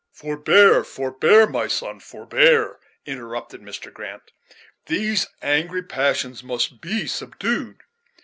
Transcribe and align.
"Forbear, 0.13 0.83
forbear, 0.83 1.45
my 1.45 1.67
son, 1.67 1.99
forbear," 1.99 2.79
interrupted 3.05 3.61
Mr. 3.61 3.93
Grant. 3.93 4.31
"These 4.87 5.27
angry 5.43 5.83
passions 5.83 6.43
most 6.43 6.81
be 6.81 7.05
subdued. 7.05 7.83